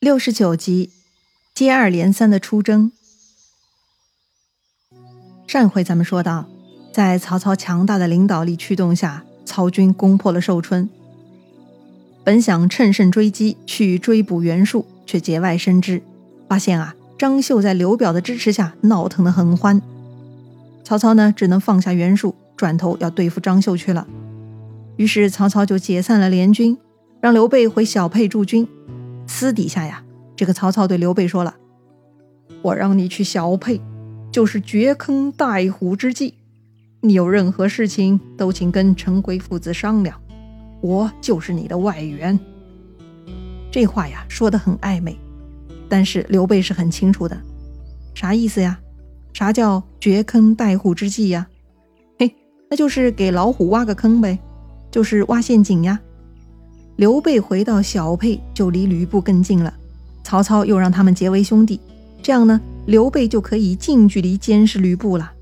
[0.00, 0.88] 六十九集，
[1.54, 2.90] 接二连三的出征。
[5.46, 6.48] 上回咱们说到，
[6.90, 10.88] 在曹操强大的领导力驱动下，曹军攻破了寿春。
[12.24, 16.02] 本想趁胜追击，去追捕袁术，却节外生枝，
[16.48, 19.82] 发现啊，张绣在刘表的支持下闹腾的很欢。
[20.82, 24.06] 曹操呢，只能放下袁术，转头要对付张绣去了。
[24.96, 26.78] 于是曹操就解散了联军，
[27.20, 28.66] 让刘备回小沛驻军。
[29.32, 30.02] 私底下呀，
[30.34, 31.54] 这个曹操对刘备说了
[32.62, 33.80] ：“我让你去小沛，
[34.32, 36.34] 就是掘坑待虎之计。
[37.00, 40.20] 你有任何事情都请跟陈规父子商量，
[40.82, 42.38] 我就是你的外援。”
[43.70, 45.16] 这话呀说的很暧昧，
[45.88, 47.40] 但是刘备是很清楚的，
[48.14, 48.80] 啥意思呀？
[49.32, 51.46] 啥叫掘坑待虎之计呀？
[52.18, 52.34] 嘿，
[52.68, 54.40] 那就是给老虎挖个坑呗，
[54.90, 56.00] 就是挖陷阱呀。
[57.00, 59.72] 刘备回到小沛，就离吕布更近了。
[60.22, 61.80] 曹操又让他们结为兄弟，
[62.22, 65.32] 这样呢，刘备就可以近距离监视吕布了。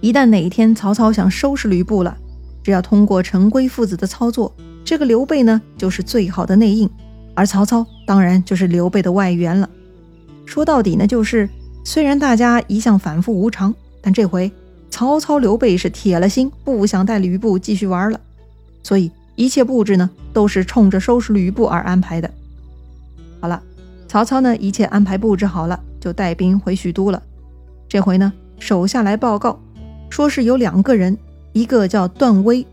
[0.00, 2.16] 一旦哪一天曹操想收拾吕布了，
[2.62, 6.88] 只要通过陈规父子的操作，这个刘备呢就是最好的内应，
[7.34, 9.68] 而曹操当然就是刘备的外援了。
[10.46, 11.48] 说到底呢，就是
[11.84, 14.48] 虽然大家一向反复无常，但这回
[14.88, 18.20] 曹操刘备是铁了心不想带吕布继续玩了，
[18.84, 19.10] 所以。
[19.36, 22.30] 一切布置呢，都是冲着收拾吕布而安排的。
[23.40, 23.62] 好了，
[24.06, 27.22] 曹操呢，一切安排布置好了，就带兵回许都了。
[27.88, 29.58] 这回呢，手下来报告，
[30.10, 31.16] 说是有两个人，
[31.52, 32.66] 一个叫段威，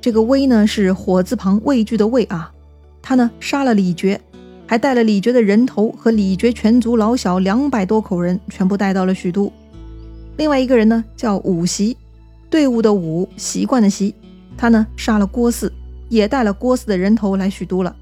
[0.00, 2.50] 这个威呢是火字旁畏惧的畏啊，
[3.02, 4.18] 他呢杀了李傕，
[4.66, 9.52] 还带了李傕的人头和李傕全族老小两百多口人，全部带到了许都。
[10.36, 11.96] 另外一个人呢叫武习，
[12.50, 14.14] 队伍的武，习惯的习，
[14.56, 15.70] 他呢杀了郭汜。
[16.08, 17.94] 也带了郭汜的人头来许都了。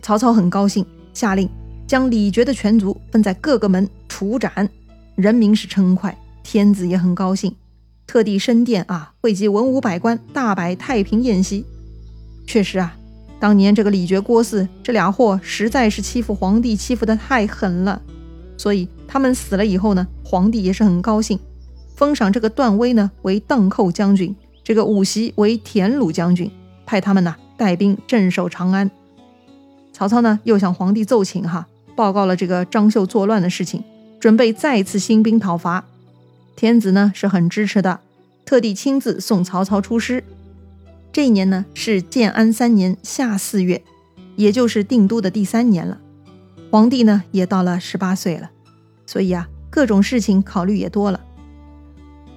[0.00, 1.48] 曹操很高兴，下令
[1.86, 4.68] 将李傕的全族分在各个门处斩。
[5.14, 7.54] 人民是称快，天子也很高兴，
[8.06, 11.64] 特地升殿啊，汇集文武百官，大摆太平宴席。
[12.46, 12.96] 确实啊，
[13.38, 18.02] 当年这个李傕、郭汜这俩货实在是欺负皇帝，欺负的太狠了。
[18.56, 21.38] 所以他们死了以后呢，皇帝也是很高兴，
[21.94, 26.50] 封赏这个段威呢为荡寇将军，这个武袭为田鲁将军。
[26.92, 28.90] 派他们呢带兵镇守长安。
[29.94, 31.66] 曹操呢又向皇帝奏请哈，
[31.96, 33.82] 报告了这个张绣作乱的事情，
[34.20, 35.86] 准备再次兴兵讨伐。
[36.54, 38.00] 天子呢是很支持的，
[38.44, 40.22] 特地亲自送曹操出师。
[41.10, 43.82] 这一年呢是建安三年夏四月，
[44.36, 45.98] 也就是定都的第三年了。
[46.70, 48.50] 皇帝呢也到了十八岁了，
[49.06, 51.18] 所以啊各种事情考虑也多了。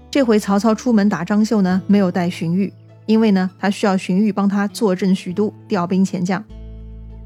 [0.09, 2.71] 这回曹操出门打张绣呢，没有带荀彧。
[3.05, 6.43] 因为呢，他需要荀彧帮他坐镇许都，调兵遣将。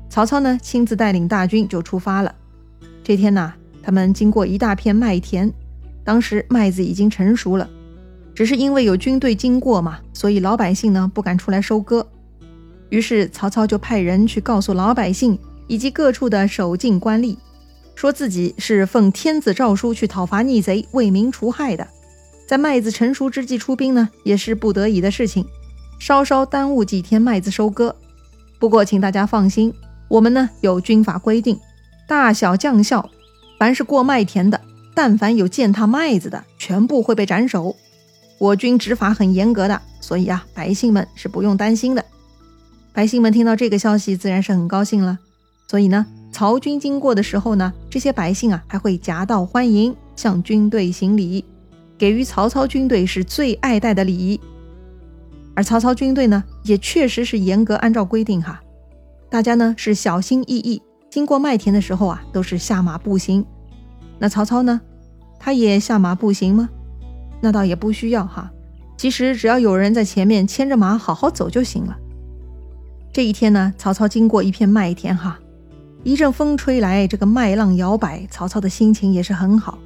[0.09, 2.33] 曹操呢，亲自带领大军就出发了。
[3.03, 5.51] 这天呢，他们经过一大片麦田，
[6.03, 7.69] 当时麦子已经成熟了，
[8.33, 12.05] 只是因为有军队经过嘛，所以老百姓呢不敢出来收割。
[12.89, 15.37] 于是曹操就派人去告诉老百姓
[15.67, 17.37] 以及各处的守禁官吏，
[17.93, 21.87] 说自己是奉天子诏书去讨伐逆贼，为民除害的。
[22.47, 25.45] 在麦子成熟之际出兵呢，也是不得已的事情。
[25.99, 27.95] 稍稍耽误几天麦子收割，
[28.57, 29.73] 不过请大家放心，
[30.07, 31.59] 我们呢有军法规定，
[32.07, 33.07] 大小将校，
[33.59, 34.59] 凡是过麦田的，
[34.95, 37.75] 但凡有践踏麦子的，全部会被斩首。
[38.39, 42.03] 我军执法很严格的，所以啊，百姓们是不用担心的。
[42.93, 45.19] 百姓们听到这个消息，自然是很高兴了。
[45.67, 51.43] 所以呢，曹军经过的时候呢，这些百姓啊还会夹道欢迎，向军队行礼，
[51.97, 54.39] 给予曹操军队是最爱戴的礼仪。
[55.59, 58.61] 而曹操军队呢，也确实是严格按照规定哈，
[59.29, 63.45] 大家呢是小心翼翼，经过麦田的时候啊，都是下马步行。
[64.19, 64.79] 那曹操呢，
[65.37, 66.69] 他也下马步行吗？
[67.41, 68.49] 那倒也不需要哈，
[68.95, 71.97] 其实只要有人在前面牵着马好好走就行了。
[73.11, 75.37] 这一天呢，曹操经过一片麦田哈，
[76.05, 79.77] 一阵风吹来，这个麦浪摇摆，曹操的心情也是很好。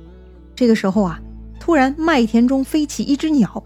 [0.56, 1.20] 这个时候啊，
[1.60, 3.64] 突然麦田中飞起一只鸟。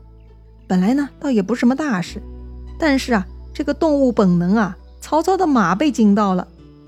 [0.67, 2.21] 本来呢，倒也不是什么大事，
[2.77, 6.45] 但是啊，这个动物本能啊，曹操的马被惊到了，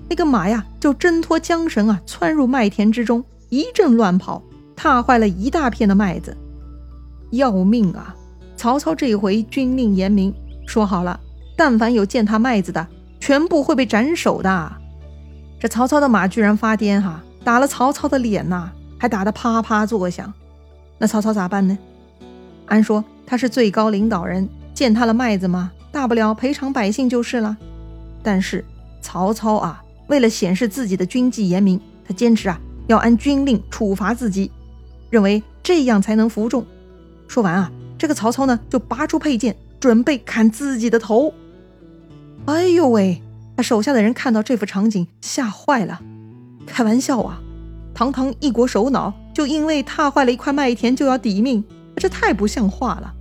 [0.08, 4.42] 那个马呀就挣脱缰绳啊，窜入麦田之中，一阵乱跑，
[4.76, 6.36] 踏坏了一大片的麦子，
[7.30, 8.14] 要命啊！
[8.56, 10.34] 曹操这回军令严明，
[10.66, 11.18] 说好了，
[11.56, 12.86] 但凡有践踏麦子的，
[13.18, 14.72] 全部会被斩首的。
[15.58, 20.30] 这曹操的马居然发癫哈，打了曹操的脸呐，还打得啪啪作响。
[20.98, 21.78] 那曹操咋办呢？
[22.66, 23.02] 按说。
[23.26, 25.72] 他是最高领导人，践踏了麦子吗？
[25.92, 27.56] 大不了赔偿百姓就是了。
[28.22, 28.64] 但是
[29.00, 34.50] 曹操啊，为了显示自己的军纪严明，他坚持啊要按军令处罚自己，
[35.10, 36.64] 认为这样才能服众。
[37.28, 41.32] 说完啊，这个曹操呢就拔出佩剑，准备砍自己的头。
[42.46, 43.22] 哎呦喂！
[43.56, 46.00] 他手下的人看到这幅场景，吓坏了。
[46.66, 47.40] 开玩笑啊！
[47.92, 51.62] 堂堂一国首脑，就因为踏坏了一块麦田就要抵命，
[52.00, 53.14] 这太不像话了。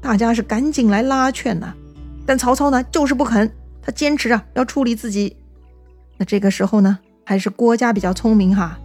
[0.00, 1.74] 大家是赶紧来拉劝呐，
[2.26, 3.50] 但曹操呢就是不肯，
[3.82, 5.34] 他坚持啊要处理自己。
[6.18, 8.78] 那这个时候呢，还是郭嘉比较聪明哈，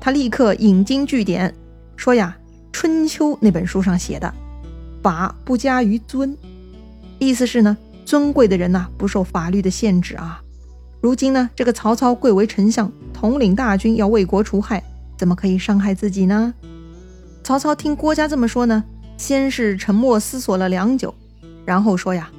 [0.00, 1.54] 他立刻引经据典，
[1.96, 2.36] 说呀，
[2.72, 4.32] 《春秋》那本书上写的
[5.02, 6.36] “法不加于尊”，
[7.20, 10.40] 意思是呢，尊贵的人呐不受法律的限制啊。
[11.00, 14.82] 如今呢，这个曹操贵为丞相，统领大军要为国除害，
[15.18, 16.52] 怎么可以伤害自己呢？
[17.44, 18.82] 曹操听郭嘉这么说呢，
[19.16, 21.14] 先是沉默思索了良久，
[21.64, 22.30] 然后说呀：“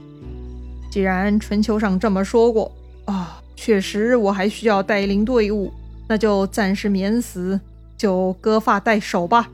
[0.92, 2.72] 既然《春秋》上这么说过
[3.06, 5.72] 啊。”确实，我还需要带领队伍，
[6.10, 7.60] 那就暂时免死，
[7.98, 9.50] 就割发代首吧。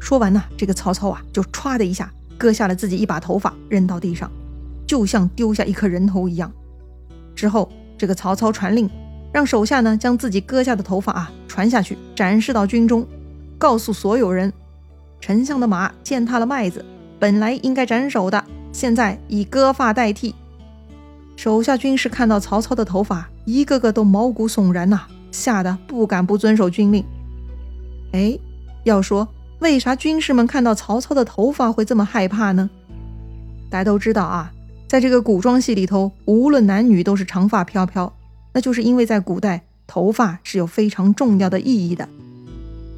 [0.00, 4.30] 说完呢，这个曹操啊，就歘的一下割下了自己一把头发，扔到地上，
[4.86, 6.50] 就像丢下一颗人头一样。
[7.34, 8.88] 之后，这个曹操传令，
[9.32, 13.06] 让手下呢将自己割下的头发啊传下去，展示到军中，
[13.58, 14.50] 告诉所有人：
[15.22, 16.84] 丞相的马践踏了麦子，
[17.20, 20.34] 本来应该斩首的，现在以割发代替。
[21.36, 27.04] 手下军士看到曹操的头发，一个个都毛骨悚然呐，吓得不敢不遵守军令。
[28.10, 28.36] 哎，
[28.82, 29.28] 要说
[29.60, 32.68] 为啥军士们看到曹操的头发会这么害怕呢？
[33.70, 34.52] 大家都知道啊，
[34.88, 38.12] 在这个古装戏里头，无论男女都是长发飘飘，
[38.52, 42.08] 那就是因为在古代，头发是有非常重要的意义的。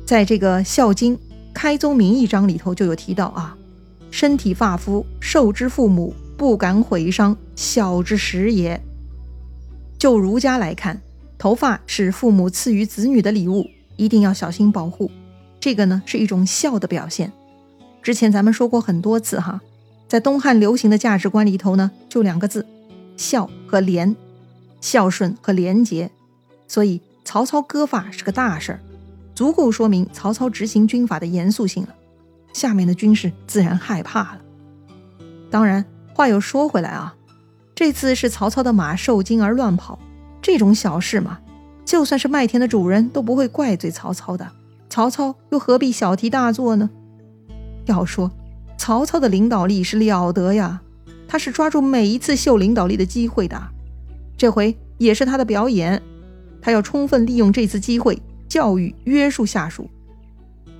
[0.06, 1.16] 在这个《孝经·
[1.54, 3.56] 开宗明义章》里头就有提到啊，
[4.10, 6.12] 身体发肤，受之父母。
[6.36, 8.82] 不敢毁伤，孝之始也。
[9.96, 11.00] 就儒家来看，
[11.38, 15.08] 头发是父母赐予子女的礼物，一定要小心保护。
[15.60, 17.32] 这个呢是一种孝的表现。
[18.02, 19.60] 之前咱们说过很多次哈，
[20.08, 22.66] 在东汉流行的价值观里头呢，就两个字：
[23.16, 24.16] 孝和廉，
[24.80, 26.10] 孝顺和廉洁。
[26.66, 28.80] 所以曹操割发是个大事儿，
[29.34, 31.88] 足够说明曹操执行军法的严肃性了。
[32.52, 34.40] 下面的军士自然害怕了。
[35.50, 35.84] 当然。
[36.16, 37.16] 话又说回来啊，
[37.74, 39.98] 这次是曹操的马受惊而乱跑，
[40.40, 41.40] 这种小事嘛，
[41.84, 44.48] 就算是麦田的主人都不会怪罪曹操的。
[44.88, 46.88] 曹操又何必小题大做呢？
[47.86, 48.30] 要说
[48.78, 50.82] 曹操的领导力是了得呀，
[51.26, 53.60] 他是抓住每一次秀领导力的机会的，
[54.36, 56.00] 这回也是他的表演，
[56.62, 58.22] 他要充分利用这次机会
[58.54, 59.90] 教育约束下属。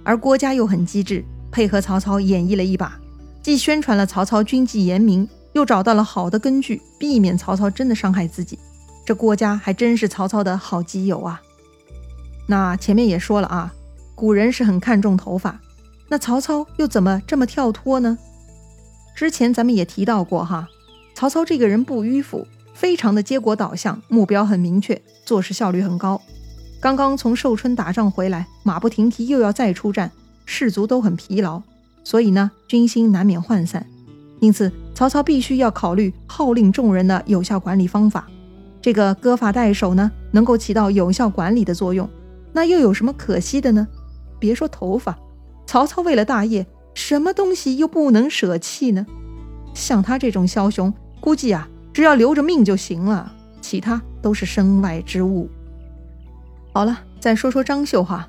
[0.05, 2.97] 而郭嘉又很机智，配合曹操演绎了一把。
[3.43, 8.56] 既宣传了曹操军纪严明，又找到了好的根据，避免曹操真的伤害自己。
[9.05, 11.43] 这郭嘉还真是曹操的好基友啊！
[12.47, 13.75] 那前面也说了啊，
[14.15, 15.61] 古人是很看重头发，
[16.09, 18.17] 那曹操又怎么这么跳脱呢？
[19.17, 20.69] 之前咱们也提到过哈，
[21.12, 26.23] 曹操这个人不迂腐，非常的结果导向，目标很明确，做事效率很高。
[26.81, 30.11] 刚刚从寿春打仗回来，马不停蹄又要再出战，
[30.44, 31.62] 士卒都很疲劳。
[32.03, 33.87] 所以呢，军心难免涣散，
[34.41, 38.26] 因此曹操必须要考虑号令众人的有效管理方法。
[38.82, 42.06] 这个割发代首呢，能够起到有效管理的作用。
[42.53, 43.88] 那又有什么可惜的呢？
[44.38, 45.19] 别说头发，
[45.66, 49.07] 曹操为了大业，什么东西又不能舍弃呢？
[49.73, 55.49] 像他这种枭雄，估计啊，只要留着命就行了，其他都是身外之物。
[56.75, 58.28] 好了，再说说张绣哈，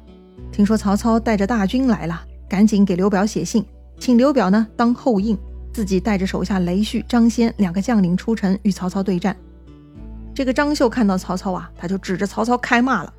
[0.52, 2.24] 听说曹操带着大军来了。
[2.48, 3.66] 赶紧给刘表写信，
[4.00, 5.36] 请刘表呢当后应，
[5.74, 9.36] 自己带着手下雷旭、张先两个将领出城与曹操对战。
[10.36, 13.12] 这个张绣看到曹操啊，他就指着曹操开骂了：“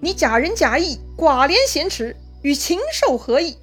[0.00, 3.56] 你假仁假义，寡廉鲜耻，与禽兽何异？”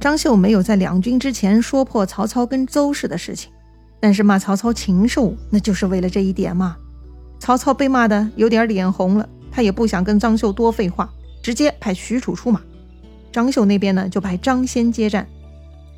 [0.00, 3.52] 张绣没有在两军之前说破曹操跟邹氏的事情，
[4.00, 6.78] 但是骂曹操禽兽，那就是为了这一点嘛。
[7.42, 11.12] 曹操被骂的有点脸红了，他也不想跟张绣多废话。
[11.42, 12.60] 直接派许褚出马，
[13.32, 15.26] 张绣那边呢就派张先接战。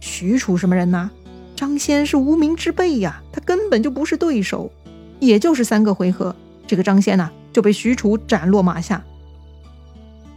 [0.00, 1.10] 许褚什么人呢？
[1.54, 4.72] 张先是无名之辈呀，他根本就不是对手。
[5.20, 6.34] 也就是三个回合，
[6.66, 9.04] 这个张先呢就被许褚斩落马下。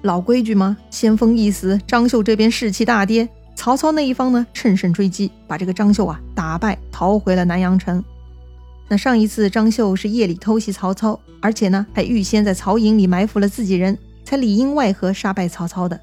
[0.01, 3.29] 老规矩嘛，先锋一死，张绣这边士气大跌。
[3.55, 8.03] 曹操那一方呢趁胜追击，把这个张绣啊打败，逃回了南阳城。
[8.89, 13.98] 那上一次张绣是夜里偷袭曹操，而且呢还预先在曹营里埋伏了自己人。
[14.27, 15.98] 才里应外合杀败曹操的。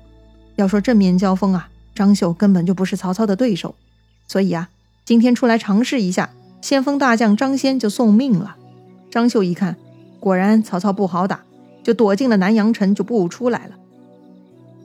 [0.57, 3.75] 要说正面交锋啊，张绣根本就不是曹操的对手。
[4.27, 4.71] 所以啊，
[5.05, 6.31] 今天出来尝试一下，
[6.63, 8.57] 先锋大将张先就送命了。
[9.11, 9.77] 张绣一看，
[10.21, 11.43] 果然曹操不好打，
[11.83, 13.75] 就躲进了南阳城，就不出来了。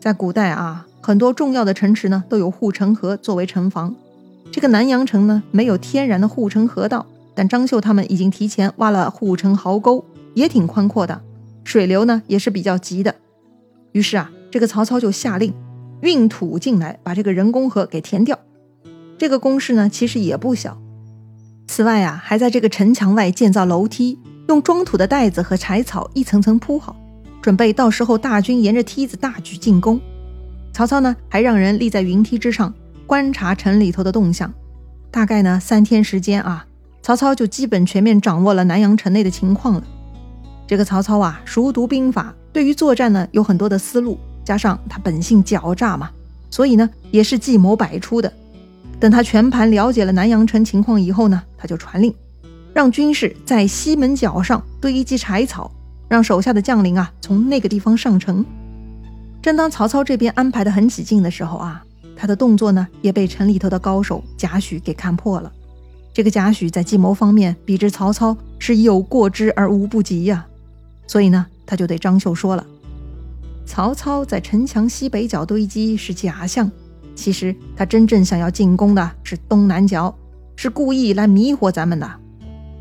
[0.01, 3.95] 在古代啊，很多重要的城池呢都有护城河作为城防。
[4.51, 7.05] 这个南阳城呢没有天然的护城河道，
[7.39, 10.03] 但张绣他们已经提前挖了护城壕沟，
[10.33, 11.21] 也挺宽阔的，
[11.63, 13.15] 水流呢也是比较急的。
[13.93, 15.53] 于是啊，这个曹操就下令
[16.01, 18.37] 运土进来，把这个人工河给填掉。
[19.17, 20.81] 这个工事呢其实也不小。
[21.65, 24.19] 此外啊，还在这个城墙外建造楼梯，
[24.49, 26.93] 用装土的袋子和柴草一层层铺好，
[27.41, 29.97] 准备到时候大军沿着梯子大举进攻。
[30.73, 32.73] 曹操呢还让人立在云梯之上。
[33.07, 34.53] 观察城里头的动向，
[35.09, 36.67] 大概呢三天时间啊，
[37.09, 39.83] 曹操就基本全面掌握了南阳城内的情况了。
[40.67, 46.11] 这个曹操啊，熟读兵法，对于作战呢有很多的思路，加上他本性狡诈嘛，
[46.51, 48.31] 所以呢也是计谋百出的。
[48.99, 52.13] 等他全盘了解了南阳城情况以后呢，他就传令，
[52.75, 55.71] 让军士在西门角上堆积柴草，
[56.07, 58.45] 让手下的将领啊从那个地方上城。
[59.41, 61.83] 正当曹操这边安排的很起劲的时候啊。
[62.15, 65.51] 他的动作呢，也被城里头的高手贾诩给看破了。
[66.13, 70.45] 这个贾诩在计谋方面比之曹操是有过之而无不及呀，
[71.07, 72.65] 所以呢，他就对张绣说了
[73.65, 76.69] ：“曹操在城墙西北角堆积是假象，
[77.15, 80.13] 其实他真正想要进攻的是东南角，
[80.55, 82.11] 是故意来迷惑咱们的。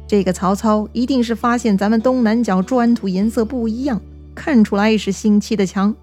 [0.07, 4.01] 这个曹操一定是发现咱们东南角砖土颜色不一样，
[4.35, 5.95] 看出来是新砌的墙，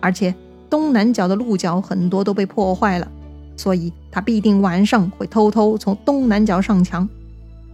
[0.00, 0.34] 而且。”
[0.70, 3.10] 东南角的鹿角很多都被破坏了，
[3.58, 7.06] 所以他必定晚上会偷偷从东南角上墙。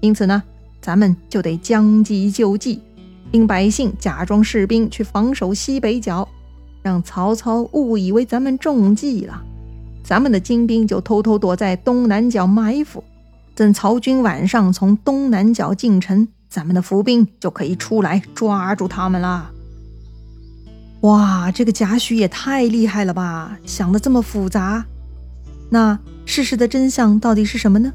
[0.00, 0.42] 因此呢，
[0.80, 2.80] 咱们就得将计就计，
[3.30, 6.26] 令百姓假装士兵去防守西北角，
[6.82, 9.40] 让曹操误以为咱们中计了。
[10.02, 13.02] 咱们的精兵就偷偷躲在东南角埋伏，
[13.54, 19.50] 等曹军晚上从东南角进城，咱们的伏兵就可以出来抓住他们了。
[21.00, 23.58] 哇，这个贾诩也太厉害了吧！
[23.64, 24.84] 想的这么复杂，
[25.70, 27.92] 那事实的真相到底是什么呢？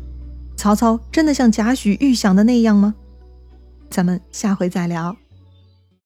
[0.55, 2.93] 曹操真的像贾诩预想的那样吗？
[3.89, 5.15] 咱们下回再聊。